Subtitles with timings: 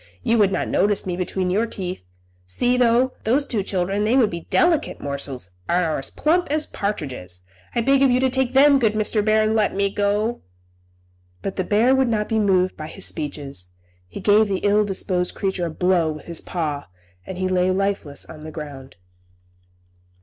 [0.23, 2.03] You would not notice me between your teeth.
[2.47, 6.65] See, though, those two children, they would be delicate morsels, and are as plump as
[6.65, 7.41] partridges;
[7.75, 9.23] I beg of you to take them, good Mr.
[9.23, 10.41] Bear, and let me go."
[11.43, 13.67] But the bear would not be moved by his speeches.
[14.07, 16.87] He gave the ill disposed creature a blow with his paw,
[17.27, 18.95] and he lay lifeless on the ground.